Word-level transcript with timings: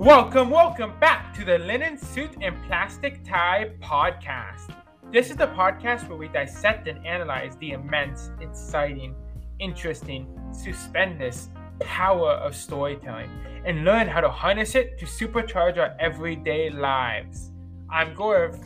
Welcome, 0.00 0.48
welcome 0.48 0.94
back 0.98 1.34
to 1.34 1.44
the 1.44 1.58
Linen 1.58 1.98
Suit 1.98 2.30
and 2.40 2.56
Plastic 2.66 3.22
Tie 3.22 3.72
podcast. 3.82 4.74
This 5.12 5.28
is 5.28 5.36
the 5.36 5.48
podcast 5.48 6.08
where 6.08 6.16
we 6.16 6.28
dissect 6.28 6.88
and 6.88 7.06
analyze 7.06 7.54
the 7.58 7.72
immense, 7.72 8.30
exciting, 8.40 9.14
interesting, 9.58 10.26
stupendous 10.52 11.50
power 11.80 12.30
of 12.30 12.56
storytelling 12.56 13.28
and 13.66 13.84
learn 13.84 14.08
how 14.08 14.22
to 14.22 14.30
harness 14.30 14.74
it 14.74 14.98
to 15.00 15.04
supercharge 15.04 15.76
our 15.76 15.94
everyday 16.00 16.70
lives. 16.70 17.50
I'm 17.90 18.16
Gaurav. 18.16 18.58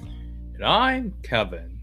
And 0.55 0.64
I'm 0.64 1.14
Kevin. 1.25 1.80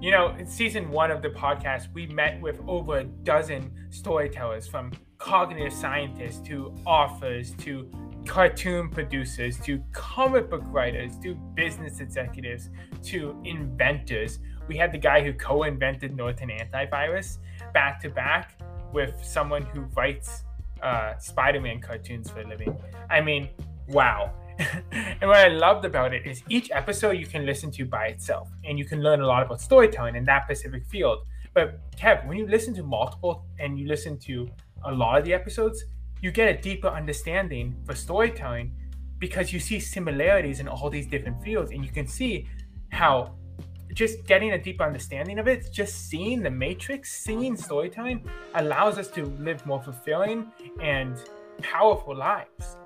You 0.00 0.10
know, 0.10 0.34
in 0.36 0.48
season 0.48 0.90
one 0.90 1.12
of 1.12 1.22
the 1.22 1.30
podcast, 1.30 1.92
we 1.94 2.06
met 2.08 2.40
with 2.40 2.60
over 2.66 2.98
a 2.98 3.04
dozen 3.04 3.70
storytellers 3.90 4.66
from 4.66 4.90
cognitive 5.18 5.72
scientists 5.72 6.40
to 6.48 6.74
authors 6.84 7.52
to 7.58 7.88
cartoon 8.26 8.88
producers 8.88 9.58
to 9.60 9.82
comic 9.92 10.50
book 10.50 10.62
writers 10.66 11.16
to 11.22 11.34
business 11.54 12.00
executives 12.00 12.70
to 13.04 13.40
inventors. 13.44 14.38
We 14.68 14.76
had 14.76 14.92
the 14.92 14.98
guy 14.98 15.22
who 15.22 15.32
co 15.32 15.64
invented 15.64 16.16
Norton 16.16 16.50
Antivirus 16.50 17.38
back 17.72 18.00
to 18.02 18.10
back 18.10 18.60
with 18.92 19.24
someone 19.24 19.62
who 19.62 19.80
writes 19.96 20.44
uh, 20.82 21.16
Spider 21.18 21.60
Man 21.60 21.80
cartoons 21.80 22.30
for 22.30 22.40
a 22.40 22.48
living. 22.48 22.76
I 23.08 23.20
mean, 23.20 23.48
wow. 23.88 24.32
and 24.92 25.22
what 25.22 25.38
I 25.38 25.48
loved 25.48 25.84
about 25.84 26.12
it 26.12 26.26
is 26.26 26.42
each 26.48 26.70
episode 26.70 27.12
you 27.12 27.26
can 27.26 27.46
listen 27.46 27.70
to 27.72 27.84
by 27.84 28.06
itself 28.06 28.50
and 28.64 28.78
you 28.78 28.84
can 28.84 29.02
learn 29.02 29.20
a 29.20 29.26
lot 29.26 29.42
about 29.42 29.60
storytelling 29.60 30.16
in 30.16 30.24
that 30.24 30.44
specific 30.44 30.84
field. 30.86 31.24
But 31.54 31.80
Kev, 31.96 32.26
when 32.26 32.36
you 32.36 32.46
listen 32.46 32.74
to 32.74 32.82
multiple 32.82 33.44
and 33.58 33.78
you 33.78 33.88
listen 33.88 34.18
to 34.20 34.48
a 34.84 34.92
lot 34.92 35.18
of 35.18 35.24
the 35.24 35.32
episodes, 35.32 35.84
you 36.20 36.30
get 36.30 36.48
a 36.48 36.60
deeper 36.60 36.88
understanding 36.88 37.76
for 37.84 37.94
storytelling 37.94 38.72
because 39.18 39.52
you 39.52 39.60
see 39.60 39.78
similarities 39.78 40.60
in 40.60 40.68
all 40.68 40.90
these 40.90 41.06
different 41.06 41.42
fields 41.42 41.70
and 41.70 41.84
you 41.84 41.90
can 41.90 42.06
see 42.06 42.48
how 42.90 43.34
just 43.92 44.24
getting 44.26 44.52
a 44.52 44.58
deeper 44.62 44.84
understanding 44.84 45.38
of 45.38 45.48
it, 45.48 45.72
just 45.72 46.08
seeing 46.08 46.42
the 46.42 46.50
matrix, 46.50 47.12
seeing 47.12 47.56
storytelling 47.56 48.28
allows 48.54 48.98
us 48.98 49.08
to 49.08 49.24
live 49.26 49.64
more 49.66 49.82
fulfilling 49.82 50.50
and 50.80 51.16
powerful 51.62 52.14
lives. 52.14 52.76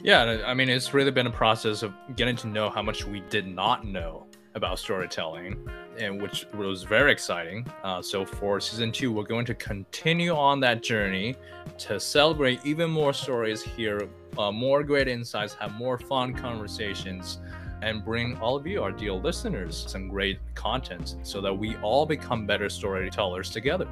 Yeah, 0.00 0.42
I 0.46 0.54
mean, 0.54 0.68
it's 0.68 0.92
really 0.92 1.10
been 1.10 1.26
a 1.26 1.30
process 1.30 1.82
of 1.82 1.94
getting 2.16 2.36
to 2.36 2.46
know 2.46 2.70
how 2.70 2.82
much 2.82 3.04
we 3.04 3.20
did 3.30 3.46
not 3.46 3.86
know 3.86 4.26
about 4.54 4.78
storytelling, 4.78 5.56
and 5.98 6.20
which 6.20 6.46
was 6.54 6.82
very 6.82 7.10
exciting. 7.10 7.66
Uh, 7.82 8.00
so 8.00 8.24
for 8.24 8.60
season 8.60 8.92
two, 8.92 9.12
we're 9.12 9.24
going 9.24 9.46
to 9.46 9.54
continue 9.54 10.34
on 10.34 10.60
that 10.60 10.82
journey 10.82 11.34
to 11.78 11.98
celebrate 11.98 12.60
even 12.64 12.90
more 12.90 13.12
stories, 13.12 13.62
hear 13.62 14.08
uh, 14.38 14.52
more 14.52 14.82
great 14.82 15.08
insights, 15.08 15.54
have 15.54 15.72
more 15.74 15.98
fun 15.98 16.32
conversations, 16.34 17.38
and 17.82 18.04
bring 18.04 18.36
all 18.38 18.56
of 18.56 18.66
you, 18.66 18.82
our 18.82 18.92
dear 18.92 19.12
listeners, 19.12 19.84
some 19.88 20.08
great 20.08 20.38
content 20.54 21.16
so 21.22 21.40
that 21.40 21.52
we 21.52 21.76
all 21.76 22.06
become 22.06 22.46
better 22.46 22.68
storytellers 22.68 23.50
together. 23.50 23.88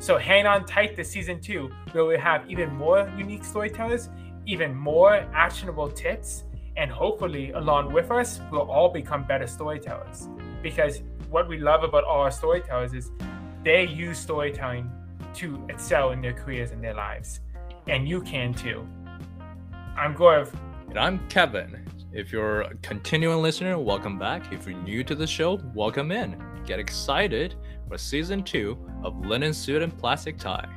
So 0.00 0.16
hang 0.16 0.46
on 0.46 0.64
tight 0.64 0.96
to 0.96 1.04
season 1.04 1.40
two, 1.40 1.70
where 1.92 2.04
we 2.04 2.16
have 2.18 2.48
even 2.50 2.74
more 2.74 3.12
unique 3.16 3.44
storytellers, 3.44 4.08
even 4.46 4.74
more 4.74 5.14
actionable 5.34 5.88
tips, 5.88 6.44
and 6.78 6.92
hopefully, 6.92 7.50
along 7.50 7.92
with 7.92 8.12
us, 8.12 8.40
we'll 8.52 8.70
all 8.70 8.88
become 8.88 9.24
better 9.24 9.48
storytellers. 9.48 10.28
Because 10.62 11.02
what 11.28 11.48
we 11.48 11.58
love 11.58 11.82
about 11.82 12.04
all 12.04 12.20
our 12.20 12.30
storytellers 12.30 12.94
is 12.94 13.10
they 13.64 13.84
use 13.84 14.16
storytelling 14.16 14.88
to 15.34 15.60
excel 15.68 16.12
in 16.12 16.22
their 16.22 16.32
careers 16.32 16.70
and 16.70 16.82
their 16.82 16.94
lives. 16.94 17.40
And 17.88 18.08
you 18.08 18.20
can 18.20 18.54
too. 18.54 18.86
I'm 19.96 20.14
Gaurav. 20.14 20.54
And 20.88 20.98
I'm 21.00 21.28
Kevin. 21.28 21.84
If 22.12 22.30
you're 22.30 22.60
a 22.60 22.74
continuing 22.76 23.42
listener, 23.42 23.76
welcome 23.76 24.16
back. 24.16 24.52
If 24.52 24.64
you're 24.68 24.80
new 24.80 25.02
to 25.02 25.16
the 25.16 25.26
show, 25.26 25.60
welcome 25.74 26.12
in. 26.12 26.40
Get 26.64 26.78
excited 26.78 27.56
for 27.88 27.98
season 27.98 28.44
two 28.44 28.78
of 29.02 29.18
Linen 29.26 29.52
Suit 29.52 29.82
and 29.82 29.96
Plastic 29.98 30.38
Tie. 30.38 30.68